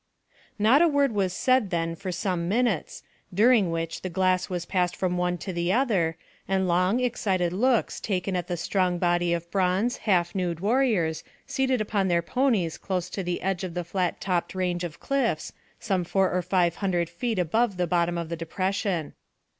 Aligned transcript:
Not 0.57 0.81
a 0.81 0.87
word 0.87 1.11
was 1.11 1.31
said 1.31 1.69
then 1.69 1.95
for 1.95 2.11
some 2.11 2.49
minutes, 2.49 3.03
during 3.31 3.69
which 3.69 4.01
the 4.01 4.09
glass 4.09 4.49
was 4.49 4.65
passed 4.65 4.95
from 4.95 5.15
one 5.15 5.37
to 5.37 5.53
the 5.53 5.71
other, 5.71 6.17
and 6.47 6.67
long, 6.67 6.99
excited 6.99 7.53
looks 7.53 7.99
taken 7.99 8.35
at 8.35 8.47
the 8.47 8.57
strong 8.57 8.97
body 8.97 9.31
of 9.31 9.51
bronze, 9.51 9.97
half 9.97 10.33
nude 10.33 10.59
warriors 10.59 11.23
seated 11.45 11.81
upon 11.81 12.07
their 12.07 12.23
ponies 12.23 12.79
close 12.79 13.11
to 13.11 13.21
the 13.21 13.43
edge 13.43 13.63
of 13.63 13.75
the 13.75 13.83
flat 13.83 14.19
topped 14.19 14.55
range 14.55 14.83
of 14.83 14.99
cliffs, 14.99 15.53
some 15.79 16.03
four 16.03 16.31
or 16.31 16.41
five 16.41 16.77
hundred 16.77 17.07
feet 17.07 17.37
above 17.37 17.77
the 17.77 17.85
bottom 17.85 18.17
of 18.17 18.27
the 18.29 18.35
depression. 18.35 19.13